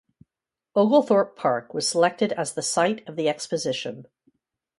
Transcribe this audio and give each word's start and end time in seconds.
Oglethorpe 0.75 1.35
Park 1.35 1.75
was 1.75 1.87
selected 1.87 2.33
as 2.33 2.55
the 2.55 2.63
site 2.63 3.07
of 3.07 3.15
the 3.17 3.29
exposition. 3.29 4.07